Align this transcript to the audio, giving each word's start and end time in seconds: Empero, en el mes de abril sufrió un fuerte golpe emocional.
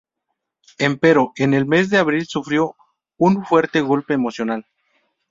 Empero, 0.79 1.31
en 1.35 1.53
el 1.53 1.67
mes 1.67 1.91
de 1.91 1.99
abril 1.99 2.25
sufrió 2.25 2.75
un 3.17 3.45
fuerte 3.45 3.81
golpe 3.81 4.15
emocional. 4.15 4.65